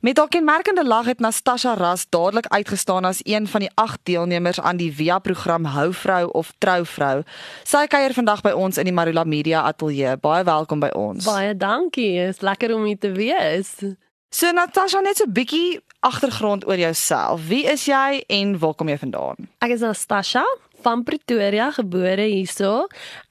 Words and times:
Met 0.00 0.18
haar 0.18 0.28
kenmerkende 0.28 0.84
lag 0.84 1.06
het 1.06 1.18
Natasha 1.18 1.74
Ras 1.74 2.06
dadelik 2.08 2.46
uitgestaan 2.46 3.04
as 3.04 3.20
een 3.22 3.46
van 3.48 3.60
die 3.60 3.70
8 3.74 3.98
deelnemers 4.02 4.60
aan 4.60 4.76
die 4.76 4.94
Via-program 4.94 5.64
Houvrou 5.64 6.28
of 6.30 6.52
Trouvrou. 6.58 7.22
Sy 7.64 7.86
kuier 7.86 8.12
vandag 8.12 8.42
by 8.44 8.52
ons 8.52 8.76
in 8.76 8.84
die 8.84 8.92
Marula 8.92 9.24
Media 9.24 9.62
Ateljee. 9.62 10.18
Baie 10.20 10.44
welkom 10.44 10.80
by 10.84 10.90
ons. 10.92 11.24
Baie 11.24 11.56
dankie. 11.56 12.12
Is 12.28 12.40
lekker 12.44 12.74
om 12.74 12.84
hier 12.84 12.98
te 12.98 13.12
wees. 13.12 13.72
So 14.28 14.52
Natasha 14.52 15.00
net 15.00 15.16
so 15.16 15.24
'n 15.24 15.32
bietjie 15.32 15.80
agtergrond 16.00 16.66
oor 16.66 16.78
jouself. 16.78 17.48
Wie 17.48 17.64
is 17.64 17.84
jy 17.84 18.24
en 18.26 18.58
waar 18.58 18.74
kom 18.74 18.88
jy 18.88 18.98
vandaan? 18.98 19.48
Ek 19.58 19.70
is 19.70 19.80
Natasha 19.80 20.44
van 20.82 21.02
Pretoria, 21.02 21.70
gebore 21.70 22.22
hierso. 22.22 22.86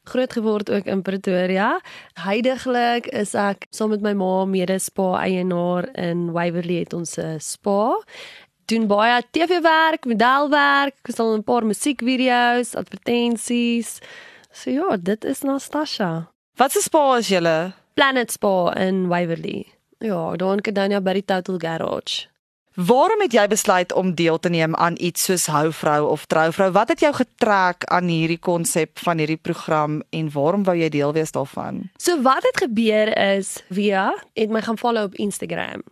Groot 0.05 0.33
geword 0.33 0.69
ook 0.69 0.85
in 0.85 1.01
Pretoria. 1.01 1.81
Heidiglik 2.13 3.07
is 3.09 3.33
ek 3.33 3.65
saam 3.73 3.89
met 3.89 4.03
my 4.05 4.13
ma 4.13 4.45
mede-spa 4.45 5.07
eienaar 5.23 5.87
in 5.97 6.31
Waverley 6.35 6.83
het 6.83 6.93
ons 6.93 7.17
'n 7.17 7.39
spa. 7.39 7.97
Doen 8.65 8.87
baie 8.87 9.23
TV-werk, 9.31 10.05
modelwerk, 10.05 10.95
ek 11.01 11.15
sal 11.15 11.33
'n 11.33 11.43
paar 11.43 11.65
musiekvideo's, 11.65 12.75
advertensies. 12.75 13.99
So 14.51 14.69
ja, 14.69 14.97
dit 14.97 15.25
is 15.25 15.41
Natasha. 15.41 16.29
Wat 16.55 16.75
'n 16.75 16.81
spa 16.81 17.17
is 17.17 17.27
julle? 17.27 17.73
Planet 17.95 18.31
Spa 18.31 18.73
in 18.75 19.07
Waverley. 19.07 19.65
Ja, 19.99 20.35
daar 20.35 20.53
in 20.53 20.61
Kedania 20.61 21.01
by 21.01 21.13
die 21.13 21.25
Total 21.25 21.57
Garage. 21.57 22.27
Waarom 22.75 23.21
het 23.23 23.31
jy 23.31 23.45
besluit 23.47 23.93
om 23.95 24.09
deel 24.19 24.35
te 24.39 24.49
neem 24.51 24.75
aan 24.75 24.97
iets 24.99 25.23
soos 25.23 25.45
Houvrou 25.47 26.09
of 26.11 26.25
Trouvrou? 26.25 26.71
Wat 26.75 26.89
het 26.91 26.99
jou 26.99 27.13
getrek 27.15 27.85
aan 27.87 28.11
hierdie 28.11 28.39
konsep 28.39 28.99
van 28.99 29.17
hierdie 29.17 29.39
program 29.39 30.01
en 30.11 30.27
waarom 30.33 30.65
wou 30.67 30.75
jy 30.75 30.89
deel 30.91 31.13
wees 31.15 31.31
daarvan? 31.31 31.85
So 31.95 32.19
wat 32.21 32.43
het 32.43 32.59
gebeur 32.65 33.13
is 33.15 33.63
via 33.71 34.11
het 34.35 34.51
my 34.51 34.59
gaan 34.61 34.77
follow 34.77 35.07
op 35.07 35.15
Instagram. 35.15 35.85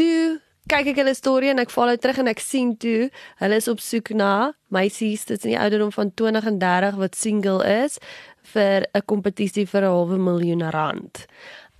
Toe 0.00 0.40
kyk 0.72 0.94
ek 0.94 1.02
hulle 1.02 1.14
storie 1.16 1.52
en 1.52 1.60
ek 1.60 1.72
follow 1.72 2.00
terug 2.00 2.22
en 2.24 2.32
ek 2.32 2.40
sien 2.40 2.72
toe 2.80 3.10
hulle 3.42 3.60
is 3.60 3.68
op 3.68 3.84
soek 3.84 4.08
na 4.16 4.54
meisies 4.72 5.28
in 5.28 5.44
die 5.44 5.60
ouderdom 5.60 5.92
van 5.92 6.14
20 6.16 6.48
en 6.48 6.58
30 6.64 6.96
wat 7.04 7.20
single 7.20 7.60
is 7.84 8.00
vir 8.54 8.88
'n 8.94 9.04
kompetisie 9.04 9.68
vir 9.68 9.82
'n 9.82 9.92
halwe 9.92 10.16
miljoen 10.16 10.70
rand. 10.70 11.26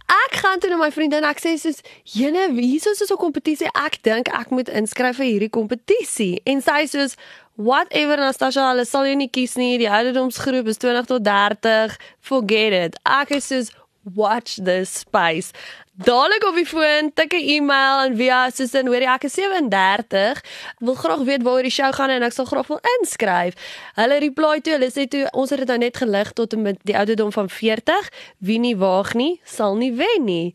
Ek 0.08 0.38
gaan 0.40 0.58
toe 0.58 0.70
na 0.70 0.78
my 0.80 0.88
vriende 0.92 1.18
en 1.20 1.26
ek 1.28 1.40
sê 1.42 1.50
soos 1.60 1.82
jene 2.08 2.46
hierso 2.56 2.94
is 2.94 3.02
so 3.04 3.14
'n 3.14 3.20
kompetisie. 3.20 3.68
Ek 3.74 4.00
dink 4.02 4.28
ek 4.32 4.50
moet 4.50 4.68
inskryf 4.68 5.16
vir 5.20 5.26
hierdie 5.26 5.50
kompetisie. 5.52 6.40
En 6.46 6.62
sy 6.62 6.86
soos 6.86 7.16
whatever 7.56 8.16
Natasha 8.16 8.70
hulle 8.70 8.86
sal 8.86 9.04
jou 9.04 9.16
nie 9.16 9.28
kies 9.28 9.56
nie. 9.56 9.78
Die 9.78 9.90
ouderdomsgroep 9.90 10.68
is 10.68 10.78
20 10.78 11.06
tot 11.06 11.24
30 11.24 11.98
forget 12.20 12.72
it. 12.72 12.98
Ek 13.04 13.30
is 13.30 13.48
soos 13.48 13.70
watch 14.14 14.58
this 14.62 15.00
space 15.00 15.52
Dadelik 15.98 16.44
op 16.46 16.54
die 16.54 16.66
foon, 16.66 17.10
tik 17.14 17.32
'n 17.34 17.42
e-mail 17.42 18.04
en 18.06 18.16
via 18.16 18.50
Susan, 18.50 18.86
hoor 18.86 19.02
ek 19.02 19.24
is 19.24 19.34
37. 19.34 20.38
Ek 20.38 20.78
wil 20.78 20.94
graag 20.94 21.22
weet 21.26 21.42
waaroor 21.42 21.62
die 21.62 21.70
show 21.70 21.92
gaan 21.92 22.10
en 22.10 22.22
ek 22.22 22.32
sal 22.32 22.44
graag 22.44 22.66
wil 22.66 22.78
inskryf. 23.00 23.54
Hulle 23.94 24.18
reply 24.18 24.60
toe, 24.60 24.72
hulle 24.72 24.90
sê 24.90 25.08
toe 25.08 25.26
ons 25.32 25.50
het 25.50 25.58
dit 25.58 25.68
nou 25.68 25.78
net 25.78 25.96
gelig 25.96 26.32
tot 26.32 26.52
en 26.52 26.62
met 26.62 26.78
die 26.82 26.96
ouderdom 26.96 27.32
van 27.32 27.50
40. 27.50 28.10
Wie 28.38 28.58
nie 28.58 28.76
waag 28.76 29.14
nie, 29.14 29.40
sal 29.44 29.74
nie 29.74 29.92
wen 29.92 30.24
nie. 30.24 30.54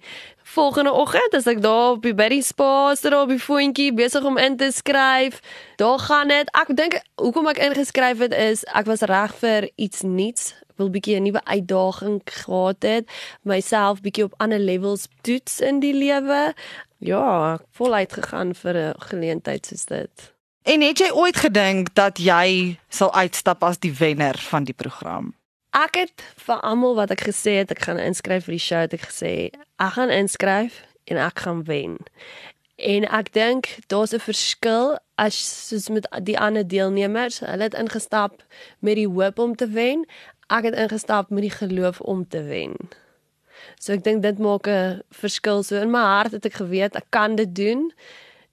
Volgende 0.54 0.92
oggend 0.92 1.34
as 1.34 1.48
ek 1.50 1.64
daar 1.64 1.96
op 1.96 2.04
die 2.06 2.14
Berry 2.14 2.44
Spa 2.46 2.94
sit 2.94 3.14
op 3.18 3.32
die 3.32 3.40
foontjie 3.42 3.88
besig 3.98 4.22
om 4.22 4.36
in 4.38 4.54
te 4.58 4.68
skryf. 4.70 5.40
Daar 5.82 5.98
gaan 6.00 6.30
dit. 6.30 6.52
Ek 6.54 6.70
dink 6.78 7.00
hoekom 7.18 7.50
ek 7.50 7.58
ingeskryf 7.58 8.22
het 8.22 8.36
is 8.38 8.62
ek 8.70 8.86
was 8.86 9.02
reg 9.10 9.34
vir 9.42 9.66
iets 9.82 10.04
nuuts 10.06 10.52
wil 10.78 10.92
bietjie 10.94 11.18
'n 11.18 11.26
nuwe 11.26 11.42
uitdaging 11.50 12.22
gehad 12.26 12.86
het, 12.86 13.10
myself 13.42 14.02
bietjie 14.06 14.30
op 14.30 14.38
ander 14.38 14.60
levels 14.60 15.08
toets 15.22 15.60
in 15.60 15.80
die 15.80 15.94
lewe. 15.94 16.54
Ja, 16.98 17.60
voluit 17.72 18.14
gegaan 18.14 18.54
vir 18.54 18.78
'n 18.78 18.94
geleentheid 19.10 19.66
soos 19.66 19.86
dit. 19.86 20.34
En 20.64 20.82
het 20.82 20.98
jy 20.98 21.10
ooit 21.12 21.36
gedink 21.36 21.96
dat 21.96 22.18
jy 22.18 22.78
sal 22.90 23.14
uitstap 23.14 23.64
as 23.64 23.80
die 23.80 23.94
wenner 23.94 24.38
van 24.38 24.64
die 24.64 24.74
program? 24.74 25.34
Ek 25.72 25.96
het 25.96 26.24
vir 26.46 26.60
almal 26.62 26.96
wat 26.96 27.12
ek 27.12 27.22
gesê 27.22 27.58
het 27.58 27.72
ek 27.72 27.82
gaan 27.82 27.98
inskryf 27.98 28.46
vir 28.46 28.52
die 28.52 28.60
show, 28.60 28.80
het 28.80 28.94
ek 28.94 29.10
gesê 29.10 29.50
ek 29.78 29.94
gaan 29.98 30.10
inskryf 30.10 30.84
en 31.04 31.18
ek 31.18 31.40
gaan 31.40 31.64
wen. 31.64 31.98
En 32.76 33.06
ek 33.10 33.34
dink 33.34 33.78
daar's 33.88 34.14
'n 34.14 34.20
verskil 34.20 35.00
as 35.16 35.68
soos 35.68 35.90
met 35.90 36.08
die 36.24 36.40
ander 36.40 36.68
deelnemers, 36.68 37.40
hulle 37.40 37.64
het 37.64 37.74
ingestap 37.74 38.44
met 38.80 38.96
die 38.96 39.08
hoop 39.08 39.40
om 39.40 39.56
te 39.56 39.68
wen 39.68 40.06
ek 40.48 40.68
het 40.70 40.76
ingestap 40.76 41.30
met 41.30 41.42
die 41.42 41.54
geloof 41.54 42.02
om 42.02 42.28
te 42.28 42.44
wen. 42.44 42.76
So 43.80 43.94
ek 43.94 44.04
dink 44.04 44.22
dit 44.24 44.40
maak 44.40 44.68
'n 44.68 45.02
verskil. 45.10 45.64
So 45.64 45.76
in 45.76 45.92
my 45.92 46.04
hart 46.18 46.32
het 46.32 46.46
ek 46.46 46.54
geweet 46.54 46.96
ek 46.96 47.10
kan 47.10 47.36
dit 47.36 47.56
doen. 47.56 47.92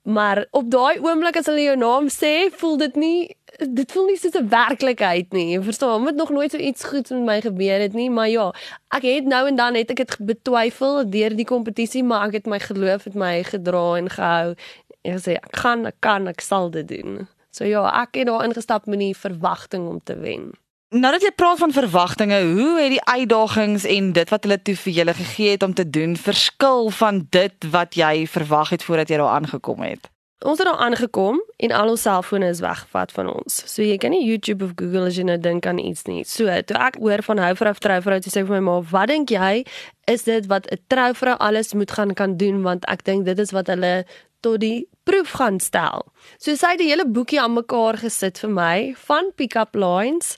Maar 0.02 0.46
op 0.50 0.70
daai 0.70 0.98
oomblik 0.98 1.36
as 1.36 1.46
hulle 1.46 1.62
jou 1.62 1.76
naam 1.76 2.08
sê, 2.08 2.50
voel 2.50 2.76
dit 2.76 2.96
nie 2.96 3.36
dit 3.58 3.92
voel 3.92 4.06
nie 4.06 4.16
soos 4.16 4.36
'n 4.38 4.48
werklikheid 4.48 5.32
nie. 5.32 5.48
Jy 5.54 5.62
verstaan, 5.62 6.02
moet 6.02 6.14
nog 6.14 6.30
nooit 6.30 6.50
so 6.50 6.58
iets 6.58 6.84
goeds 6.84 7.10
met 7.10 7.24
my 7.24 7.40
gebeur 7.40 7.80
het 7.80 7.92
nie, 7.92 8.10
maar 8.10 8.28
ja, 8.28 8.52
ek 8.88 9.02
het 9.02 9.24
nou 9.24 9.46
en 9.46 9.56
dan 9.56 9.74
het 9.74 9.90
ek 9.90 9.96
dit 9.96 10.16
betwyfel 10.18 11.10
deur 11.10 11.36
die 11.36 11.44
kompetisie, 11.44 12.04
maar 12.04 12.26
ek 12.26 12.32
het 12.32 12.46
my 12.46 12.58
geloof 12.58 13.04
het 13.04 13.14
my 13.14 13.42
gedra 13.42 13.96
en 13.96 14.10
gehou. 14.10 14.54
En 15.02 15.12
gesê 15.18 15.36
ek 15.36 15.56
gaan, 15.56 15.86
ek 15.86 15.96
kan, 16.00 16.28
ek 16.28 16.40
sal 16.40 16.70
dit 16.70 16.88
doen. 16.88 17.28
So 17.50 17.64
ja, 17.64 18.02
ek 18.02 18.14
het 18.14 18.26
daar 18.26 18.44
ingestap 18.44 18.86
met 18.86 18.98
die 18.98 19.16
verwagting 19.16 19.88
om 19.88 20.00
te 20.04 20.16
wen. 20.16 20.52
Nou 20.90 21.12
dat 21.12 21.22
jy 21.22 21.30
praat 21.30 21.58
van 21.58 21.72
verwagtinge, 21.72 22.42
hoe 22.42 22.80
het 22.80 22.90
die 22.90 23.04
uitdagings 23.04 23.84
en 23.84 24.12
dit 24.12 24.28
wat 24.28 24.42
hulle 24.42 24.62
toe 24.62 24.74
vir 24.76 24.92
julle 24.92 25.14
gegee 25.14 25.50
het 25.50 25.62
om 25.62 25.74
te 25.74 25.90
doen 25.90 26.16
verskil 26.16 26.90
van 26.90 27.26
dit 27.30 27.70
wat 27.70 27.94
jy 27.94 28.26
verwag 28.26 28.72
het 28.74 28.82
voordat 28.82 29.08
jy 29.08 29.16
daar 29.16 29.36
aangekom 29.38 29.82
het? 29.86 30.10
Ons 30.40 30.58
het 30.58 30.66
daar 30.66 30.80
aangekom 30.80 31.42
en 31.56 31.72
al 31.76 31.90
ons 31.92 32.02
selfone 32.02 32.48
is 32.48 32.62
weggevat 32.64 33.12
van 33.12 33.26
ons. 33.28 33.58
So 33.68 33.84
jy 33.84 33.98
kan 34.00 34.14
nie 34.14 34.22
YouTube 34.24 34.64
of 34.64 34.70
Google 34.80 35.10
as 35.10 35.18
jy 35.20 35.26
nou 35.28 35.36
dink 35.36 35.66
aan 35.68 35.78
iets 35.78 36.06
nie. 36.08 36.22
So 36.24 36.48
toe 36.64 36.78
ek 36.80 36.96
hoor 37.02 37.20
van 37.26 37.42
hou 37.44 37.50
vir 37.58 37.68
'n 37.68 37.80
trouvrou, 37.84 38.18
sê 38.24 38.40
ek 38.40 38.46
vir 38.48 38.56
my 38.56 38.64
ma, 38.64 38.80
"Wat 38.80 39.08
dink 39.08 39.28
jy 39.28 39.66
is 40.06 40.22
dit 40.22 40.46
wat 40.46 40.66
'n 40.72 40.78
trouvrou 40.88 41.36
alles 41.36 41.74
moet 41.74 41.90
gaan 41.90 42.14
kan 42.14 42.36
doen 42.36 42.62
want 42.62 42.84
ek 42.88 43.04
dink 43.04 43.24
dit 43.26 43.38
is 43.38 43.50
wat 43.50 43.66
hulle 43.66 44.06
tot 44.40 44.60
die 44.60 44.88
proef 45.04 45.30
gaan 45.30 45.60
stel." 45.60 46.06
So 46.38 46.54
sy 46.54 46.74
het 46.74 46.78
die 46.78 46.90
hele 46.90 47.06
boekie 47.06 47.40
aan 47.40 47.54
mekaar 47.54 47.96
gesit 47.96 48.38
vir 48.38 48.50
my 48.50 48.94
van 49.06 49.32
pick-up 49.36 49.74
lines 49.74 50.36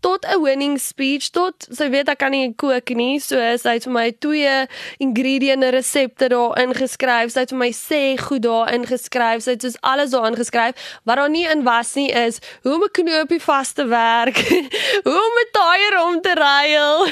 tot 0.00 0.26
'n 0.26 0.42
winning 0.42 0.78
speech 0.80 1.30
tot 1.30 1.66
sy 1.70 1.88
weet 1.90 2.08
ek 2.08 2.18
kan 2.18 2.30
nie 2.30 2.54
kook 2.54 2.88
nie. 2.90 3.18
So 3.18 3.36
sy 3.56 3.72
het 3.78 3.84
vir 3.84 3.92
my 3.92 4.10
twee 4.18 4.66
ingredient 4.98 5.64
resepte 5.64 6.28
daar 6.28 6.58
ingeskryf 6.58 7.32
sy 7.32 7.44
het 7.44 7.52
vir 7.54 7.58
my 7.58 7.70
sê 7.72 8.02
goed 8.20 8.42
daar 8.42 8.72
ingeskryf 8.74 9.42
sy 9.44 9.56
het 9.56 9.62
soos 9.62 9.78
alles 9.80 10.10
daar 10.14 10.28
ingeskryf 10.30 10.74
wat 11.08 11.20
daar 11.20 11.30
nie 11.30 11.46
in 11.48 11.64
was 11.66 11.94
nie 11.98 12.10
is 12.10 12.40
hoe 12.62 12.74
om 12.74 12.82
'n 12.82 12.94
knoopie 12.98 13.40
vas 13.40 13.72
te 13.72 13.86
werk 13.86 14.36
hoe 15.06 15.18
om 15.26 15.34
'n 15.42 15.50
tyre 15.58 15.98
om 16.08 16.20
te 16.20 16.34
ruil 16.34 17.06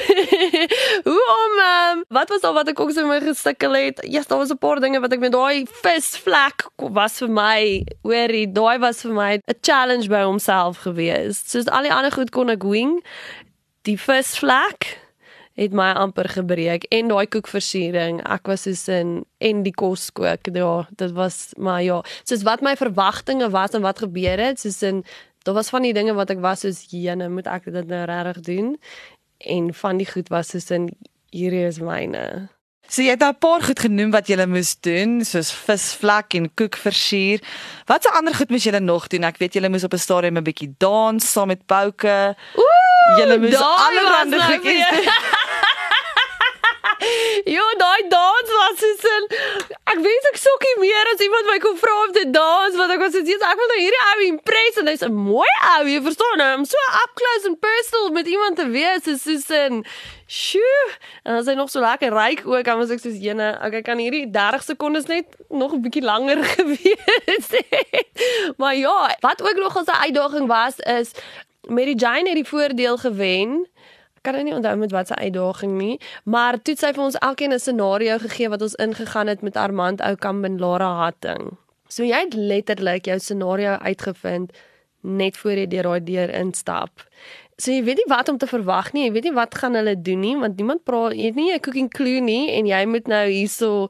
hoe 1.09 1.23
om 1.39 1.53
um, 1.59 1.70
wat 2.11 2.29
was 2.29 2.43
al 2.43 2.53
wat 2.53 2.67
ek 2.67 2.79
ook 2.79 2.91
so 2.91 3.07
my 3.07 3.19
gesukkel 3.23 3.75
het 3.77 4.01
ja 4.03 4.19
yes, 4.19 4.27
daar 4.27 4.41
was 4.41 4.51
'n 4.51 4.59
paar 4.59 4.79
dinge 4.83 4.99
wat 4.99 5.13
ek 5.13 5.19
met 5.19 5.31
daai 5.31 5.65
visvlek 5.83 6.67
was 6.77 7.17
vir 7.19 7.29
my 7.29 7.83
hoorie, 8.03 8.47
daai 8.51 8.79
was 8.79 9.01
vir 9.01 9.13
my 9.13 9.31
'n 9.35 9.59
challenge 9.61 10.07
by 10.07 10.23
homself 10.23 10.83
gewees. 10.83 11.43
Soos 11.45 11.67
al 11.67 11.83
die 11.83 11.93
ander 11.93 12.11
goed 12.11 12.31
kon 12.31 12.49
ek 12.49 12.63
wing. 12.63 13.03
Die 13.83 13.97
flag 13.97 14.77
het 15.53 15.73
my 15.73 15.91
amper 15.93 16.29
gebreek 16.29 16.83
en 16.89 17.07
daai 17.07 17.27
koekversiering. 17.27 18.21
Ek 18.29 18.47
was 18.47 18.61
soos 18.61 18.87
in 18.87 19.25
en 19.39 19.63
die 19.63 19.73
kos 19.73 20.11
kook. 20.11 20.47
Ja, 20.53 20.87
dit 20.95 21.11
was 21.11 21.53
maar 21.57 21.83
ja, 21.83 22.01
soos 22.23 22.43
wat 22.43 22.61
my 22.61 22.75
verwagtinge 22.75 23.49
was 23.49 23.71
en 23.71 23.81
wat 23.81 23.99
gebeur 23.99 24.39
het, 24.39 24.59
soos 24.59 24.81
in 24.81 25.03
daar 25.43 25.53
was 25.53 25.69
van 25.69 25.81
die 25.81 25.93
dinge 25.93 26.13
wat 26.13 26.29
ek 26.29 26.39
was 26.39 26.59
soos 26.59 26.85
jene, 26.89 27.29
moet 27.29 27.47
ek 27.47 27.71
dit 27.73 27.87
nou 27.87 28.05
regtig 28.05 28.41
doen? 28.41 28.77
En 29.37 29.73
van 29.73 29.97
die 29.97 30.05
goed 30.05 30.29
was 30.29 30.53
soos 30.53 30.69
in 30.69 30.89
hierdie 31.31 31.65
is 31.67 31.79
myne. 31.79 32.49
So 32.91 33.01
jy 33.01 33.15
het 33.15 33.23
'n 33.23 33.39
paar 33.39 33.63
goed 33.63 33.79
genoem 33.79 34.11
wat 34.11 34.27
jy 34.27 34.45
moes 34.45 34.75
doen, 34.79 35.23
soos 35.23 35.51
visvlak 35.51 36.33
en 36.33 36.51
koekversier. 36.53 37.39
Wat 37.87 38.03
se 38.03 38.09
ander 38.11 38.35
goed 38.35 38.49
moes 38.49 38.63
jy 38.63 38.79
nog 38.79 39.07
doen? 39.07 39.23
Ek 39.23 39.37
weet 39.37 39.53
jy 39.53 39.69
moes 39.69 39.83
op 39.83 39.93
'n 39.93 39.97
stadium 39.97 40.37
'n 40.37 40.43
bietjie 40.43 40.75
dans 40.77 41.31
saam 41.31 41.47
met 41.47 41.65
Bouke. 41.65 42.35
Jy 43.17 43.37
moes 43.37 43.55
allerlei 43.55 44.59
goedjies 44.59 44.89
doen. 44.89 45.13
Jo, 47.45 47.63
daai 47.77 48.03
dans 48.09 48.49
was 48.57 48.81
so 49.01 49.13
ek 49.89 49.99
weet 50.05 50.27
ek 50.30 50.30
sokkie 50.41 50.75
meer 50.81 51.11
as 51.13 51.21
iemand 51.25 51.49
my 51.49 51.57
kom 51.63 51.77
vra 51.77 51.97
om 52.05 52.13
te 52.15 52.25
dans 52.33 52.77
want 52.79 52.93
ek 52.95 53.03
was 53.03 53.13
so 53.13 53.19
ek 53.51 53.59
wil 53.61 53.71
nou 53.73 53.79
hierdie 53.81 54.05
ou 54.07 54.25
impress 54.27 54.79
en 54.81 54.89
hy's 54.91 55.05
'n 55.05 55.13
mooi 55.13 55.53
ou, 55.75 55.83
jy 55.87 56.01
verstaan 56.01 56.37
nou, 56.41 56.51
om 56.59 56.65
so 56.65 56.87
up 57.03 57.13
close 57.19 57.47
and 57.49 57.59
personal 57.59 58.09
met 58.11 58.27
iemand 58.27 58.57
te 58.57 58.67
wees 58.69 59.07
is 59.07 59.23
so 59.23 59.61
'n 59.69 59.85
Sjoe, 60.31 60.91
en 61.27 61.35
as 61.41 61.47
hy 61.49 61.57
nog 61.59 61.67
so 61.67 61.81
lekker 61.83 62.13
ryk 62.15 62.45
ook, 62.47 62.63
dan 62.63 62.77
was 62.79 62.91
ek 62.93 63.01
soos 63.03 63.17
jene, 63.19 63.49
okay, 63.65 63.81
kan 63.83 63.99
hierdie 63.99 64.29
30 64.31 64.63
sekondes 64.63 65.09
net 65.11 65.27
nog 65.49 65.73
'n 65.75 65.81
bietjie 65.83 66.03
langer 66.07 66.39
gewees 66.55 67.49
het. 67.51 68.55
maar 68.57 68.75
ja, 68.75 69.17
wat 69.19 69.41
ook 69.43 69.59
nog 69.59 69.75
'n 69.75 69.91
uitdaging 69.91 70.47
was 70.47 70.79
is 70.79 71.11
die 71.67 71.95
Jane 71.95 72.29
het 72.29 72.35
die 72.35 72.47
voordeel 72.47 72.97
gewen. 72.97 73.67
Kan 74.21 74.33
nou 74.33 74.43
nie 74.43 74.53
onthou 74.53 74.75
met 74.77 74.91
watter 74.91 75.17
uitdaging 75.17 75.77
nie, 75.77 75.99
maar 76.23 76.59
toe 76.61 76.75
het 76.75 76.83
sy 76.83 76.91
vir 76.93 77.03
ons 77.03 77.17
elkeen 77.25 77.53
'n 77.53 77.59
scenario 77.59 78.17
gegee 78.17 78.49
wat 78.49 78.61
ons 78.61 78.75
ingegaan 78.75 79.27
het 79.27 79.41
met 79.41 79.57
Armand 79.57 80.01
Oukamp 80.01 80.45
en 80.45 80.59
Lara 80.59 80.93
Hatting. 80.95 81.57
So 81.87 82.03
jy 82.03 82.19
het 82.19 82.33
letterlik 82.33 83.05
jou 83.05 83.19
scenario 83.19 83.77
uitgevind 83.81 84.51
net 85.01 85.37
voor 85.37 85.51
jy 85.51 85.67
deur 85.67 85.83
daai 85.83 86.03
deur 86.03 86.29
instap. 86.29 87.01
So 87.57 87.71
jy 87.71 87.83
weet 87.83 87.97
nie 87.97 88.09
wat 88.09 88.29
om 88.29 88.37
te 88.37 88.47
verwag 88.47 88.93
nie, 88.93 89.03
jy 89.05 89.11
weet 89.11 89.23
nie 89.23 89.33
wat 89.37 89.55
gaan 89.55 89.75
hulle 89.77 90.01
doen 90.01 90.19
nie, 90.19 90.37
want 90.37 90.57
niemand 90.57 90.83
praat, 90.83 91.13
jy 91.13 91.25
het 91.25 91.35
nie 91.35 91.53
'n 91.53 91.59
cooking 91.59 91.89
clue 91.89 92.21
nie 92.21 92.51
en 92.51 92.65
jy 92.65 92.85
moet 92.85 93.07
nou 93.07 93.27
hierso 93.27 93.89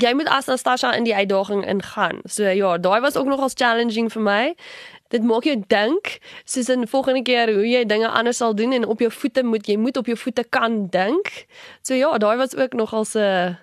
jy 0.00 0.12
moet 0.14 0.28
as 0.28 0.48
Anastasia 0.48 0.94
in 0.96 1.04
die 1.04 1.14
uitdaging 1.14 1.66
ingaan. 1.68 2.20
So 2.24 2.48
ja, 2.48 2.78
daai 2.78 3.00
was 3.00 3.16
ook 3.16 3.26
nogals 3.26 3.52
challenging 3.54 4.10
vir 4.12 4.22
my. 4.22 4.54
Dit 5.12 5.24
maak 5.28 5.44
jou 5.44 5.58
dink, 5.68 6.18
soos 6.44 6.70
in 6.72 6.86
volgende 6.88 7.22
keer 7.22 7.52
hoe 7.52 7.66
jy 7.68 7.84
dinge 7.84 8.08
anders 8.08 8.40
sal 8.40 8.54
doen 8.56 8.72
en 8.72 8.86
op 8.88 9.00
jou 9.04 9.10
voete 9.12 9.42
moet 9.44 9.68
jy 9.68 9.76
moet 9.76 9.96
op 9.96 10.08
jou 10.08 10.16
voete 10.16 10.44
kan 10.48 10.86
dink. 10.88 11.46
So 11.82 11.94
ja, 11.94 12.16
daai 12.18 12.36
was 12.36 12.56
ook 12.56 12.72
nogals 12.72 13.14
'n 13.14 13.58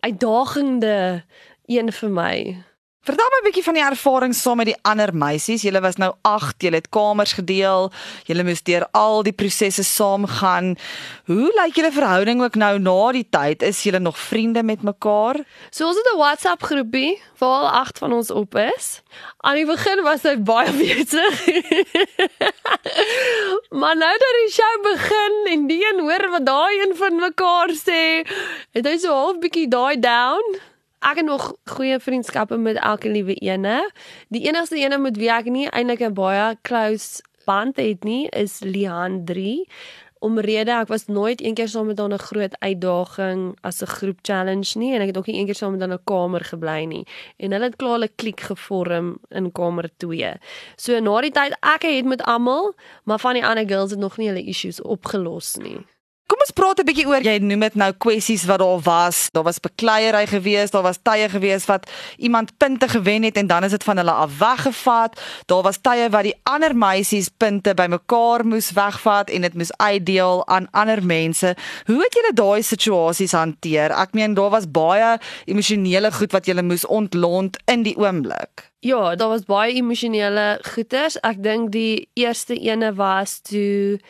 uitdagende 0.00 1.24
een 1.66 1.92
vir 1.92 2.10
my. 2.10 2.64
Vertel 3.02 3.26
my 3.34 3.38
'n 3.40 3.46
bietjie 3.48 3.64
van 3.66 3.74
die 3.74 3.82
ervaring 3.82 4.34
saam 4.34 4.56
met 4.56 4.68
die 4.70 4.78
ander 4.86 5.10
meisies. 5.10 5.62
Julle 5.66 5.80
was 5.82 5.96
nou 5.98 6.12
8, 6.22 6.62
julle 6.62 6.78
het 6.78 6.88
kamers 6.88 7.32
gedeel. 7.34 7.90
Julle 8.28 8.44
moes 8.44 8.62
deur 8.62 8.86
al 8.92 9.24
die 9.26 9.32
prosesse 9.32 9.82
saamgaan. 9.82 10.76
Hoe 11.26 11.50
lyk 11.50 11.74
julle 11.74 11.90
verhouding 11.90 12.42
ook 12.42 12.54
nou 12.54 12.78
na 12.78 13.12
die 13.12 13.26
tyd? 13.28 13.62
Is 13.62 13.82
julle 13.82 13.98
nog 13.98 14.18
vriende 14.18 14.62
met 14.62 14.82
mekaar? 14.82 15.42
So 15.70 15.86
ons 15.86 15.96
het 15.96 16.14
'n 16.14 16.16
WhatsApp 16.16 16.62
groepie 16.62 17.20
waar 17.38 17.60
al 17.60 17.68
8 17.68 17.98
van 17.98 18.12
ons 18.12 18.30
op 18.30 18.54
is. 18.54 19.02
Aan 19.40 19.54
die 19.54 19.66
begin 19.66 20.02
was 20.02 20.22
hy 20.22 20.36
baie 20.36 20.70
besig. 20.86 21.46
maar 23.80 23.96
nou 23.96 24.14
dat 24.22 24.34
die 24.42 24.52
show 24.52 24.82
begin 24.82 25.46
en 25.50 25.66
die 25.66 25.82
een 25.82 26.00
hoor 26.00 26.30
wat 26.30 26.46
daai 26.46 26.80
een 26.80 26.96
van 26.96 27.16
mekaar 27.16 27.70
sê, 27.74 28.22
het 28.70 28.86
hy 28.86 28.96
so 28.98 29.10
half 29.10 29.38
bietjie 29.38 29.68
daai 29.68 29.98
down 29.98 30.70
ek 31.02 31.16
het 31.16 31.26
nog 31.26 31.52
goeie 31.74 31.98
vriendskappe 32.00 32.56
met 32.56 32.76
elke 32.76 33.10
liewe 33.10 33.34
ene. 33.34 33.90
Die 34.28 34.46
enigste 34.46 34.78
ene 34.78 34.98
met 34.98 35.18
wie 35.18 35.30
ek 35.30 35.50
nie 35.50 35.68
eintlik 35.68 36.02
'n 36.02 36.14
baie 36.14 36.56
close 36.62 37.22
band 37.44 37.76
het 37.76 38.04
nie, 38.04 38.28
is 38.28 38.60
Lian 38.60 39.24
3. 39.24 39.66
Omrede 40.22 40.70
ek 40.70 40.88
was 40.88 41.08
nooit 41.10 41.40
eendag 41.40 41.68
saam 41.68 41.86
met 41.86 41.98
haar 41.98 42.12
'n 42.12 42.18
groot 42.18 42.54
uitdaging 42.58 43.56
as 43.62 43.82
'n 43.82 43.86
groep 43.86 44.18
challenge 44.22 44.78
nie 44.78 44.94
en 44.94 45.00
ek 45.00 45.06
het 45.06 45.18
ook 45.18 45.26
nie 45.26 45.36
eendag 45.36 45.56
saam 45.56 45.72
met 45.72 45.80
haar 45.80 45.98
'n 45.98 46.04
kamer 46.04 46.44
gebly 46.44 46.84
nie. 46.84 47.06
En 47.36 47.52
hulle 47.52 47.64
het 47.64 47.76
klaar 47.76 47.98
'n 47.98 48.14
klik 48.16 48.40
gevorm 48.40 49.18
in 49.30 49.52
kamer 49.52 49.90
2. 49.96 50.34
So 50.76 51.00
na 51.00 51.20
die 51.20 51.30
tyd 51.30 51.56
ek 51.60 51.82
het 51.82 52.04
met 52.04 52.22
almal, 52.22 52.74
maar 53.04 53.18
van 53.18 53.34
die 53.34 53.46
ander 53.46 53.68
girls 53.68 53.90
het 53.90 53.98
nog 53.98 54.16
nie 54.16 54.28
hulle 54.28 54.44
issues 54.44 54.82
opgelos 54.82 55.56
nie. 55.56 55.78
Kom 56.32 56.40
ons 56.40 56.54
praat 56.56 56.78
'n 56.80 56.88
bietjie 56.88 57.04
oor 57.04 57.20
jy 57.20 57.34
noem 57.44 57.60
dit 57.60 57.74
nou 57.76 57.90
kwessies 57.92 58.46
wat 58.48 58.62
daar 58.64 58.80
was. 58.80 59.28
Daar 59.36 59.44
was 59.44 59.60
bekleierery 59.60 60.26
gewees, 60.26 60.70
daar 60.70 60.82
was 60.82 60.98
tye 61.04 61.28
gewees 61.28 61.66
wat 61.68 61.90
iemand 62.16 62.56
punte 62.56 62.88
gewen 62.88 63.22
het 63.22 63.36
en 63.36 63.46
dan 63.46 63.64
is 63.64 63.70
dit 63.70 63.84
van 63.84 63.96
hulle 63.96 64.10
af 64.10 64.38
weggevat. 64.38 65.20
Daar 65.46 65.62
was 65.62 65.78
tye 65.82 66.08
wat 66.08 66.22
die 66.22 66.40
ander 66.42 66.76
meisies 66.76 67.28
punte 67.28 67.74
bymekaar 67.74 68.46
moes 68.46 68.72
wegvat 68.72 69.30
en 69.30 69.40
dit 69.42 69.54
moes 69.54 69.76
uitdeel 69.76 70.46
aan 70.46 70.70
ander 70.70 71.04
mense. 71.04 71.54
Hoe 71.86 72.00
het 72.02 72.14
julle 72.14 72.32
daai 72.34 72.62
situasies 72.62 73.32
hanteer? 73.32 73.92
Ek 73.92 74.12
meen 74.12 74.34
daar 74.34 74.50
was 74.50 74.70
baie 74.70 75.18
emosionele 75.44 76.12
goed 76.12 76.32
wat 76.32 76.46
julle 76.46 76.62
moes 76.62 76.86
ontlont 76.86 77.60
in 77.66 77.82
die 77.82 77.96
oomblik. 77.96 78.72
Ja, 78.82 79.14
daar 79.14 79.28
was 79.28 79.44
baie 79.46 79.74
emosionele 79.74 80.58
goeters. 80.62 81.14
Ek 81.20 81.36
dink 81.42 81.68
die 81.70 82.08
eerste 82.18 82.56
ene 82.58 82.88
was 82.98 83.36
toe 83.46 84.00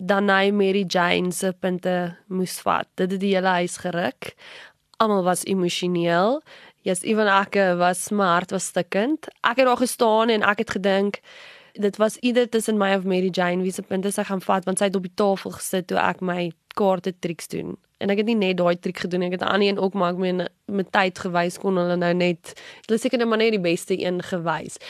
dan 0.00 0.32
hy 0.32 0.50
Mary 0.50 0.84
Jane 0.88 1.32
se 1.32 1.52
punte 1.52 2.16
moes 2.26 2.58
vat. 2.64 2.88
Dit 2.96 3.12
het 3.12 3.20
die 3.20 3.34
hele 3.34 3.52
huis 3.60 3.76
geruk. 3.82 4.34
Almal 4.96 5.24
was 5.26 5.44
emosioneel. 5.44 6.40
Yes, 6.88 7.04
ewen 7.04 7.28
ek 7.28 7.58
was 7.76 8.04
smart 8.08 8.50
was 8.50 8.70
stikkend. 8.72 9.28
Ek 9.44 9.60
het 9.60 9.68
daar 9.68 9.80
gestaan 9.80 10.32
en 10.32 10.42
ek 10.42 10.64
het 10.64 10.76
gedink 10.78 11.20
dit 11.72 11.96
was 11.96 12.16
ieder 12.16 12.48
tussen 12.48 12.78
my 12.78 12.94
of 12.94 13.04
Mary 13.04 13.28
Jane 13.30 13.62
wie 13.62 13.72
se 13.72 13.82
punte 13.82 14.10
sy 14.12 14.24
gaan 14.26 14.42
vat 14.42 14.64
want 14.66 14.80
sy 14.80 14.88
het 14.88 14.96
op 14.96 15.06
die 15.06 15.14
tafel 15.14 15.54
gesit 15.54 15.86
toe 15.90 15.98
ek 16.00 16.20
my 16.20 16.50
kaarte 16.78 17.12
triks 17.18 17.48
doen. 17.48 17.76
En 18.00 18.10
ek 18.12 18.22
het 18.22 18.30
nie 18.30 18.38
net 18.38 18.56
daai 18.56 18.78
triek 18.80 19.02
gedoen, 19.04 19.26
ek 19.28 19.36
het 19.36 19.42
aan 19.44 19.60
een 19.60 19.78
ook 19.78 19.94
maar 19.94 20.14
ek 20.14 20.20
meen 20.22 20.46
met 20.72 20.88
tyd 20.92 21.18
gewys 21.20 21.58
kon 21.60 21.76
hulle 21.76 21.98
nou 22.00 22.12
net 22.16 22.54
hulle 22.86 22.98
seker 22.98 23.20
net 23.20 23.28
maar 23.28 23.42
net 23.42 23.52
die 23.56 23.62
beste 23.62 23.98
een 23.98 24.22
gewys. 24.24 24.80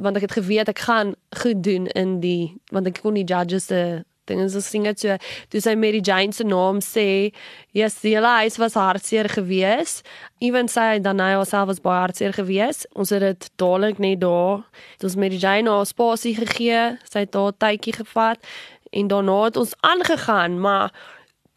Want 0.00 0.16
ek 0.16 0.28
het 0.28 0.38
geweet 0.40 0.72
ek 0.72 0.84
gaan 0.86 1.14
goed 1.42 1.62
doen 1.62 1.90
in 1.92 2.18
die 2.24 2.54
want 2.72 2.88
ek 2.88 3.02
kon 3.04 3.18
die 3.18 3.26
judges 3.28 3.68
se 3.70 3.80
ding 4.26 4.40
is 4.40 4.56
as 4.56 4.68
sing 4.70 4.86
dit 4.88 5.00
so 5.00 5.16
toe 5.52 5.62
sy 5.62 5.74
Mary 5.78 6.00
Jane 6.04 6.32
se 6.32 6.44
naam 6.46 6.80
sê 6.84 7.32
yes 7.76 8.00
die 8.02 8.16
lies 8.20 8.58
was 8.62 8.76
hartseer 8.78 9.28
gewees. 9.32 10.02
Ewen 10.44 10.68
sy 10.68 10.98
dan 11.04 11.22
hy 11.22 11.32
haarself 11.34 11.72
was 11.72 11.82
baie 11.84 12.02
hartseer 12.04 12.36
gewees. 12.36 12.84
Ons 12.94 13.14
het 13.14 13.24
dit 13.24 13.50
dadelik 13.60 14.00
net 14.02 14.22
daar 14.24 14.64
het 14.94 15.08
ons 15.08 15.18
Mary 15.20 15.40
Jane 15.40 15.70
haar 15.70 15.88
spasie 15.90 16.36
gegee 16.38 16.86
sy 17.10 17.26
het 17.26 17.34
haar 17.38 17.58
tydjie 17.64 17.98
gevat 18.00 18.54
en 18.94 19.10
daarna 19.10 19.42
het 19.48 19.60
ons 19.60 19.74
aangegaan 19.82 20.60
maar 20.62 20.94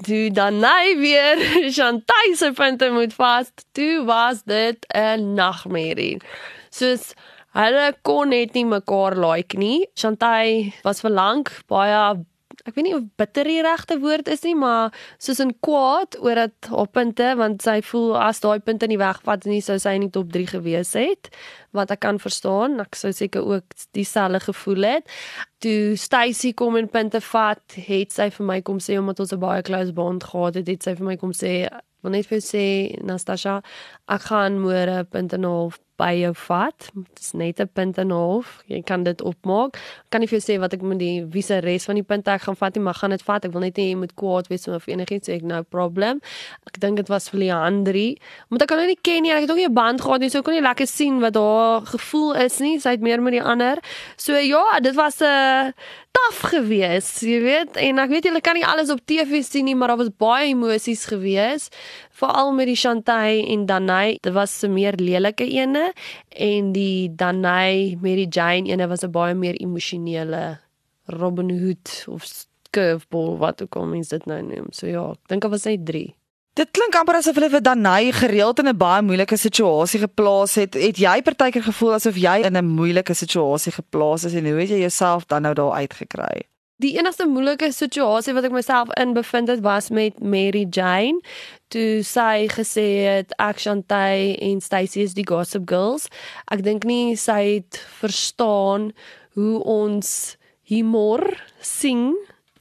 toe 0.06 0.28
dan 0.34 0.62
hy 0.66 0.98
weer 1.00 1.42
Chantal 1.78 2.36
se 2.38 2.52
punte 2.54 2.92
moet 2.94 3.16
vas 3.18 3.50
toe 3.78 4.06
was 4.06 4.44
dit 4.44 4.86
'n 4.94 5.34
nagmerrie. 5.34 6.22
Soos 6.70 7.14
Hulle 7.58 7.88
kon 8.06 8.30
net 8.30 8.54
nie 8.54 8.68
mekaar 8.70 9.16
like 9.18 9.58
nie. 9.58 9.88
Chantal 9.98 10.68
was 10.86 11.02
vir 11.02 11.14
lank 11.14 11.50
baie 11.72 12.02
ek 12.68 12.76
weet 12.76 12.88
nie 12.90 12.96
of 12.98 13.06
bitter 13.20 13.48
die 13.48 13.62
regte 13.64 13.98
woord 14.04 14.28
is 14.28 14.44
nie, 14.44 14.56
maar 14.60 14.92
soos 15.24 15.40
in 15.44 15.54
kwaad 15.64 16.18
oor 16.20 16.42
dat 16.44 16.70
haar 16.72 16.90
punte 16.92 17.30
want 17.40 17.64
sy 17.64 17.80
voel 17.90 18.18
as 18.20 18.44
daai 18.44 18.60
punte 18.60 18.90
nie 18.92 19.00
wegvat 19.00 19.48
nie 19.48 19.62
sou 19.64 19.78
sy 19.80 19.96
in 19.98 20.08
die 20.08 20.14
top 20.14 20.34
3 20.36 20.52
gewees 20.58 20.94
het 21.00 21.32
wat 21.78 21.92
ek 21.94 22.02
kan 22.04 22.20
verstaan. 22.20 22.80
Ek 22.82 22.98
sou 22.98 23.12
seker 23.14 23.46
ook 23.46 23.76
dieselfde 23.96 24.40
gevoel 24.48 24.88
het. 24.88 25.18
Toe 25.64 25.96
Stacy 26.00 26.54
kom 26.58 26.78
en 26.80 26.90
punte 26.90 27.22
vat, 27.22 27.64
het 27.88 28.14
sy 28.14 28.30
vir 28.34 28.50
my 28.50 28.62
kom 28.66 28.82
sê 28.84 28.98
omdat 29.00 29.20
ons 29.24 29.34
'n 29.34 29.40
baie 29.40 29.62
close 29.62 29.94
bond 29.94 30.24
gehad 30.24 30.56
het, 30.56 30.68
het 30.68 30.84
sy 30.84 30.96
vir 30.96 31.06
my 31.06 31.18
kom 31.18 31.32
sê 31.32 31.70
wil 32.04 32.12
net 32.12 32.28
vir 32.30 32.40
sê 32.40 32.66
Natasha, 33.04 33.62
ek 34.08 34.22
gaan 34.30 34.60
môre 34.62 35.04
punte 35.10 35.36
en 35.36 35.46
'n 35.46 35.50
half 35.50 35.80
by 35.98 36.12
jou 36.20 36.34
vat. 36.48 36.90
Dit 36.94 37.20
is 37.20 37.32
net 37.34 37.60
'n 37.60 37.70
punt 37.74 37.98
en 37.98 38.08
'n 38.08 38.12
half. 38.12 38.64
Jy 38.68 38.82
kan 38.82 39.04
dit 39.04 39.22
opmaak. 39.22 39.78
Kan 40.10 40.22
nie 40.22 40.28
vir 40.28 40.40
jou 40.40 40.46
sê 40.54 40.60
wat 40.60 40.74
ek 40.74 40.82
met 40.82 41.00
die 41.00 41.26
wiese 41.26 41.60
res 41.60 41.86
van 41.86 41.96
die 41.96 42.04
punte 42.04 42.32
ek 42.32 42.42
gaan 42.42 42.56
vat 42.56 42.76
nie, 42.76 42.84
maar 42.84 42.94
gaan 42.94 43.10
dit 43.10 43.22
vat. 43.22 43.46
Ek 43.46 43.52
wil 43.52 43.62
net 43.62 43.78
hê 43.78 43.90
jy 43.90 43.96
moet 43.96 44.16
kwaad 44.16 44.48
wees 44.48 44.68
of 44.68 44.88
enigiets 44.88 45.28
sê 45.30 45.34
ek 45.36 45.44
nou 45.44 45.62
problem. 45.64 46.22
Ek 46.68 46.80
dink 46.80 46.98
dit 46.98 47.08
was 47.08 47.30
vir 47.30 47.40
Leandri. 47.40 48.18
Omdat 48.50 48.62
ek 48.62 48.70
hom 48.70 48.78
nou 48.78 48.88
nie 48.88 49.00
ken 49.02 49.22
nie, 49.24 49.32
ek 49.32 49.42
het 49.42 49.52
ook 49.52 49.58
nie 49.58 49.68
'n 49.68 49.74
band 49.74 50.02
gehad 50.02 50.20
nie, 50.20 50.30
so 50.30 50.40
ek 50.40 50.46
kon 50.46 50.54
nie 50.54 50.62
lekker 50.62 50.88
sien 50.88 51.20
wat 51.20 51.36
haar 51.36 51.82
gevoel 51.82 52.34
is 52.36 52.60
nie. 52.60 52.80
Sy 52.80 52.90
het 52.90 53.02
meer 53.02 53.22
met 53.22 53.34
die 53.34 53.44
ander. 53.44 53.78
So 54.18 54.34
ja, 54.34 54.80
dit 54.80 54.96
was 54.96 55.20
'n 55.20 55.24
uh, 55.24 55.72
taaf 56.18 56.40
gewees, 56.52 57.08
jy 57.26 57.40
weet, 57.44 57.78
en 57.82 58.02
ek 58.02 58.12
weet 58.12 58.28
julle 58.30 58.42
kan 58.44 58.58
nie 58.58 58.66
alles 58.66 58.92
op 58.94 59.02
TV 59.10 59.42
sien 59.46 59.68
nie, 59.68 59.76
maar 59.78 59.94
daar 59.94 60.02
was 60.02 60.14
baie 60.18 60.52
emosies 60.52 61.06
gewees, 61.10 61.70
veral 62.18 62.52
met 62.58 62.70
die 62.70 62.76
Chantay 62.76 63.44
en 63.54 63.66
Danai. 63.70 64.18
Dit 64.22 64.34
was 64.34 64.64
'n 64.64 64.74
meer 64.74 64.96
lelike 64.98 65.46
ene 65.46 65.94
en 66.30 66.72
die 66.72 67.16
Danai 67.16 67.98
met 68.02 68.16
die 68.16 68.28
Jane 68.28 68.70
ene 68.70 68.88
was 68.88 69.04
'n 69.04 69.12
baie 69.12 69.34
meer 69.34 69.56
emosionele 69.56 70.60
Robin 71.06 71.50
Hood 71.50 72.06
of 72.08 72.24
curveball 72.70 73.38
wat 73.38 73.62
ook 73.62 73.76
al 73.76 73.86
mens 73.86 74.08
dit 74.08 74.26
nou 74.26 74.42
noem. 74.42 74.68
So 74.70 74.88
ja, 74.88 75.12
ek 75.12 75.28
dink 75.28 75.42
dit 75.42 75.52
was 75.52 75.64
net 75.64 75.86
3. 75.86 76.16
Dit 76.58 76.72
klink 76.74 76.96
amper 76.96 77.20
asof 77.20 77.36
hulle 77.38 77.52
vir 77.54 77.62
Danai 77.62 78.12
gereeld 78.12 78.60
in 78.60 78.68
'n 78.68 78.78
baie 78.78 79.02
moeilike 79.02 79.38
situasie 79.38 80.00
geplaas 80.00 80.56
het. 80.56 80.74
Het 80.74 80.98
jy 80.98 81.22
partykeer 81.22 81.64
gevoel 81.64 81.94
asof 81.94 82.16
jy 82.16 82.42
in 82.46 82.58
'n 82.58 82.66
moeilike 82.66 83.14
situasie 83.14 83.72
geplaas 83.72 84.24
is 84.24 84.34
en 84.34 84.46
hoe 84.46 84.60
het 84.60 84.70
jy 84.70 84.80
jouself 84.80 85.26
dan 85.26 85.42
nou 85.42 85.54
daar 85.54 85.72
uitgekry? 85.72 86.48
Die 86.78 86.92
enigste 86.94 87.26
moeilike 87.26 87.72
situasie 87.74 88.36
wat 88.38 88.46
ek 88.46 88.54
myself 88.54 88.92
in 89.02 89.16
bevind 89.18 89.50
het 89.50 89.64
was 89.66 89.88
met 89.90 90.20
Mary 90.22 90.68
Jane. 90.70 91.24
Toe 91.74 92.04
sy 92.06 92.46
gesê 92.54 92.86
het 93.02 93.34
ek 93.42 93.64
Chantay 93.64 94.36
en 94.46 94.62
Stacy 94.62 95.02
is 95.02 95.16
die 95.18 95.26
Gossip 95.26 95.66
Girls. 95.72 96.06
Ek 96.54 96.62
dink 96.62 96.86
nie 96.86 97.16
sy 97.18 97.40
het 97.56 97.80
verstaan 97.98 98.92
hoe 99.34 99.58
ons 99.66 100.38
humor 100.70 101.26
sing 101.66 102.12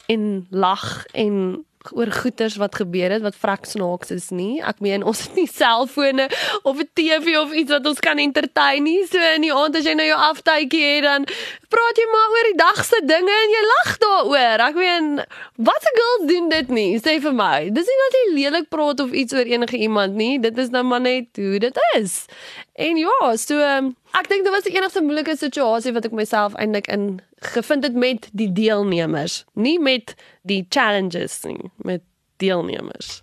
en 0.08 0.46
lag 0.48 1.04
en 1.12 1.66
oor 1.92 2.10
goeters 2.12 2.56
wat 2.56 2.74
gebeur 2.74 3.10
het 3.10 3.22
wat 3.22 3.36
vrek 3.38 3.66
snaaks 3.68 4.10
is 4.10 4.30
nie. 4.30 4.62
Ek 4.62 4.80
meen 4.84 5.04
ons 5.06 5.22
het 5.26 5.34
nie 5.38 5.46
selfone 5.50 6.28
of 6.62 6.80
'n 6.80 6.88
TV 6.94 7.36
of 7.38 7.52
iets 7.52 7.70
wat 7.70 7.86
ons 7.86 8.00
kan 8.00 8.18
entertain 8.18 8.82
nie. 8.82 9.06
So 9.06 9.18
in 9.34 9.42
die 9.42 9.52
aand 9.52 9.76
as 9.76 9.84
jy 9.84 9.94
nou 9.94 10.06
jou 10.06 10.18
aftydjie 10.30 10.84
het 10.94 11.02
dan 11.02 11.24
praat 11.68 11.98
jy 11.98 12.06
maar 12.12 12.28
oor 12.34 12.48
die 12.50 12.58
dag 12.58 12.84
se 12.84 13.00
dinge 13.04 13.36
en 13.44 13.54
jy 13.54 13.64
lag 13.70 13.90
daaroor. 13.98 14.64
Ek 14.68 14.74
meen, 14.74 15.24
wat 15.56 15.82
se 15.82 15.92
girls 15.96 16.28
doen 16.30 16.48
dit 16.48 16.68
nie? 16.68 16.98
Sê 16.98 17.20
vir 17.20 17.32
my. 17.32 17.70
Dis 17.70 17.90
nie 17.90 18.00
dat 18.04 18.18
jy 18.18 18.24
lelik 18.34 18.68
praat 18.68 19.00
of 19.00 19.12
iets 19.12 19.34
oor 19.34 19.44
enige 19.44 19.76
iemand 19.76 20.14
nie. 20.14 20.38
Dit 20.40 20.58
is 20.58 20.70
nou 20.70 20.82
maar 20.82 21.00
net 21.00 21.28
hoe 21.36 21.58
dit 21.58 21.80
is. 21.96 22.26
En 22.74 22.96
ja, 22.96 23.36
so 23.36 23.56
um, 23.56 23.94
ek 24.18 24.28
dink 24.28 24.44
dit 24.44 24.52
was 24.54 24.64
die 24.66 24.74
enigste 24.76 25.02
moeilike 25.04 25.36
situasie 25.36 25.92
wat 25.92 26.08
ek 26.08 26.16
myself 26.16 26.56
eintlik 26.60 26.88
in 26.92 27.20
gevind 27.54 27.84
het 27.84 27.94
met 27.94 28.28
die 28.32 28.52
deelnemers, 28.52 29.44
nie 29.54 29.78
met 29.78 30.14
die 30.42 30.64
challenges 30.70 31.42
nie, 31.44 31.70
met 31.76 32.02
deelnemers. 32.42 33.20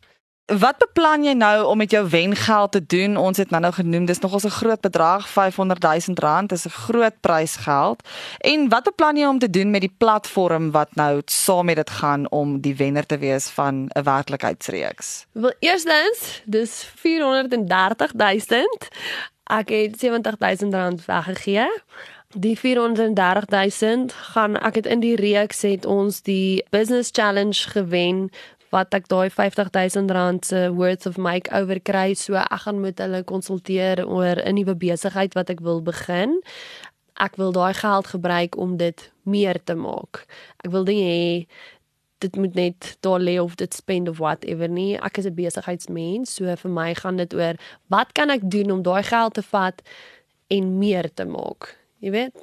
Wat 0.51 0.75
beplan 0.77 1.23
jy 1.23 1.31
nou 1.39 1.63
om 1.71 1.79
met 1.79 1.93
jou 1.95 2.01
wengeld 2.11 2.71
te 2.75 2.81
doen? 2.85 3.15
Ons 3.17 3.39
het 3.39 3.49
nou-nou 3.49 3.71
genoem 3.73 4.05
dis 4.05 4.19
nogals 4.19 4.43
'n 4.43 4.57
groot 4.59 4.81
bedrag, 4.81 5.29
500 5.29 5.81
000 5.81 6.19
rand, 6.19 6.49
dis 6.49 6.65
'n 6.65 6.69
groot 6.69 7.15
prysgeld. 7.21 8.03
En 8.39 8.69
wat 8.69 8.83
beplan 8.83 9.15
jy 9.15 9.25
om 9.25 9.39
te 9.39 9.49
doen 9.49 9.71
met 9.71 9.81
die 9.81 9.95
platform 9.97 10.71
wat 10.71 10.95
nou 10.95 11.21
saam 11.25 11.65
met 11.65 11.75
dit 11.75 11.89
gaan 11.89 12.29
om 12.31 12.59
die 12.61 12.75
wenner 12.75 13.05
te 13.05 13.17
wees 13.17 13.47
van 13.47 13.89
'n 13.95 14.03
werklikheidsreeks? 14.03 15.25
Wel, 15.31 15.53
eerstens, 15.59 16.41
dis 16.45 16.91
430 16.95 18.13
000. 18.13 18.37
Ek 19.51 19.69
het 19.69 19.99
70 19.99 20.37
000 20.39 20.71
rand 20.71 21.05
weggegee. 21.05 21.67
Die 22.35 22.59
430 22.59 23.45
000 23.81 24.09
gaan 24.09 24.57
ek 24.57 24.75
het 24.75 24.85
in 24.85 24.99
die 24.99 25.15
reeks 25.15 25.61
het 25.61 25.85
ons 25.85 26.21
die 26.21 26.65
business 26.69 27.09
challenge 27.11 27.69
gewen 27.69 28.29
wat 28.73 28.95
ek 28.97 29.05
daai 29.11 29.29
50000 29.29 30.11
rand 30.11 30.45
se 30.45 30.71
worth 30.73 31.05
of 31.05 31.19
makeover 31.21 31.77
kry 31.81 32.13
so 32.17 32.39
ek 32.39 32.65
gaan 32.65 32.81
met 32.81 33.03
hulle 33.03 33.21
konsulteer 33.23 34.01
oor 34.07 34.41
'n 34.41 34.55
nuwe 34.57 34.75
besigheid 34.75 35.33
wat 35.37 35.49
ek 35.49 35.61
wil 35.61 35.81
begin. 35.81 36.41
Ek 37.21 37.35
wil 37.35 37.51
daai 37.51 37.73
geld 37.73 38.07
gebruik 38.07 38.57
om 38.57 38.77
dit 38.77 39.11
meer 39.23 39.63
te 39.63 39.75
maak. 39.75 40.25
Ek 40.65 40.71
wil 40.71 40.83
nie 40.83 41.03
hê 41.03 41.45
dit 42.23 42.39
moet 42.39 42.55
net 42.55 42.95
daar 43.05 43.19
lê 43.19 43.37
of 43.41 43.55
dit 43.59 43.73
spend 43.73 44.09
of 44.09 44.21
whatever 44.23 44.69
nie. 44.69 44.95
Ek 45.03 45.17
is 45.19 45.27
'n 45.27 45.35
besigheidsmens, 45.35 46.35
so 46.35 46.55
vir 46.55 46.71
my 46.71 46.93
gaan 46.95 47.17
dit 47.17 47.33
oor 47.33 47.55
wat 47.89 48.13
kan 48.13 48.29
ek 48.29 48.49
doen 48.49 48.71
om 48.71 48.81
daai 48.81 49.03
geld 49.03 49.33
te 49.33 49.43
vat 49.43 49.81
en 50.47 50.77
meer 50.79 51.09
te 51.13 51.25
maak. 51.25 51.75
Jy 51.99 52.11
weet, 52.11 52.35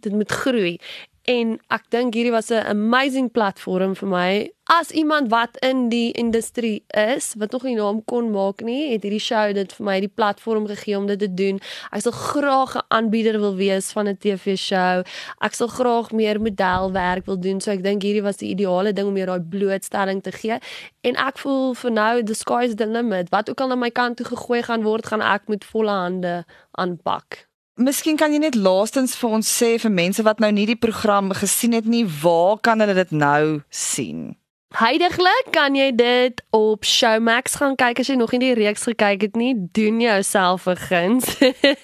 dit 0.00 0.12
moet 0.12 0.30
groei. 0.30 0.78
En 1.24 1.54
ek 1.72 1.86
dink 1.88 2.12
hierdie 2.12 2.32
was 2.34 2.50
'n 2.52 2.66
amazing 2.68 3.30
platform 3.32 3.94
vir 3.96 4.08
my. 4.08 4.52
As 4.64 4.90
iemand 4.90 5.30
wat 5.30 5.56
in 5.56 5.88
die 5.88 6.12
industrie 6.12 6.84
is, 6.88 7.34
wat 7.38 7.50
nog 7.52 7.62
nie 7.62 7.74
naam 7.74 8.04
kon 8.04 8.30
maak 8.30 8.60
nie, 8.60 8.92
het 8.92 9.02
hierdie 9.02 9.20
show 9.20 9.52
dit 9.52 9.72
vir 9.72 9.84
my 9.84 10.00
die 10.00 10.12
platform 10.14 10.66
gegee 10.66 10.96
om 10.98 11.06
dit 11.06 11.18
te 11.18 11.34
doen. 11.34 11.60
Ek 11.92 12.00
sal 12.00 12.12
graag 12.12 12.76
'n 12.76 12.84
aanbieder 12.88 13.40
wil 13.40 13.56
wees 13.56 13.92
van 13.92 14.08
'n 14.08 14.16
TV-show. 14.16 15.04
Ek 15.40 15.54
sal 15.54 15.68
graag 15.68 16.12
meer 16.12 16.40
modelwerk 16.40 17.26
wil 17.26 17.40
doen. 17.40 17.60
So 17.60 17.70
ek 17.70 17.82
dink 17.82 18.02
hierdie 18.02 18.22
was 18.22 18.36
die 18.36 18.50
ideale 18.50 18.92
ding 18.92 19.06
om 19.06 19.16
jou 19.16 19.26
daai 19.26 19.40
blootstelling 19.40 20.22
te 20.22 20.32
gee. 20.32 20.58
En 21.00 21.16
ek 21.16 21.38
voel 21.38 21.74
vir 21.74 21.90
nou 21.90 22.22
the 22.22 22.34
sky's 22.34 22.74
the 22.74 22.86
limit. 22.86 23.28
Wat 23.30 23.50
ook 23.50 23.60
al 23.60 23.70
aan 23.70 23.78
my 23.78 23.90
kant 23.90 24.16
toe 24.16 24.26
gegooi 24.26 24.62
gaan 24.62 24.82
word, 24.82 25.06
gaan 25.06 25.22
ek 25.22 25.48
met 25.48 25.64
volle 25.64 25.90
hande 25.90 26.44
aanpak. 26.70 27.53
Miskien 27.74 28.14
kan 28.14 28.30
jy 28.30 28.38
net 28.38 28.54
laastens 28.54 29.16
vir 29.18 29.32
ons 29.34 29.48
sê 29.50 29.72
vir 29.82 29.90
mense 29.90 30.22
wat 30.22 30.38
nou 30.38 30.52
nie 30.54 30.68
die 30.70 30.78
program 30.78 31.32
gesien 31.34 31.72
het 31.74 31.88
nie, 31.90 32.04
waar 32.06 32.60
kan 32.62 32.78
hulle 32.78 32.94
dit 32.94 33.10
nou 33.10 33.64
sien? 33.66 34.36
Heidiglik 34.74 35.52
kan 35.54 35.76
jy 35.78 35.92
dit 35.94 36.40
op 36.50 36.82
Showmax 36.82 37.52
gaan 37.60 37.76
kyk 37.78 38.00
as 38.02 38.08
jy 38.10 38.16
nog 38.18 38.32
nie 38.34 38.40
die 38.42 38.56
reeks 38.58 38.88
gekyk 38.88 39.20
het 39.22 39.36
nie. 39.38 39.52
Doen 39.78 40.00
jouself 40.02 40.66
'n 40.66 40.74
guns. 40.74 41.38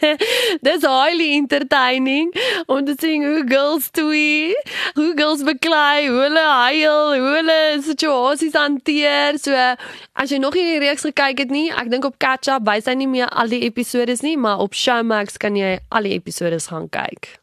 Dis 0.66 0.82
highly 0.82 1.28
entertaining 1.38 2.34
om 2.66 2.82
te 2.84 2.96
sien 2.98 3.22
hoe 3.22 3.44
girls 3.46 3.90
twee, 3.94 4.58
hoe 4.98 5.12
girls 5.14 5.46
beklei, 5.46 6.08
hoe 6.08 6.18
hulle 6.18 6.46
huil, 6.66 7.14
hoe 7.14 7.32
hulle 7.36 7.60
situasies 7.86 8.58
hanteer. 8.58 9.38
So 9.38 9.54
as 9.54 10.34
jy 10.34 10.42
nog 10.42 10.58
nie 10.58 10.66
die 10.72 10.82
reeks 10.82 11.06
gekyk 11.06 11.46
het 11.46 11.50
nie, 11.50 11.70
ek 11.70 11.94
dink 11.94 12.04
op 12.04 12.18
Catch 12.18 12.50
Up 12.50 12.66
wys 12.66 12.90
hy 12.90 12.98
nie 12.98 13.06
meer 13.06 13.30
al 13.30 13.46
die 13.46 13.62
episode 13.70 14.18
nie, 14.26 14.34
maar 14.36 14.58
op 14.58 14.74
Showmax 14.74 15.38
kan 15.38 15.54
jy 15.54 15.78
al 15.90 16.10
die 16.10 16.18
episode 16.18 16.58
gaan 16.58 16.90
kyk. 16.90 17.39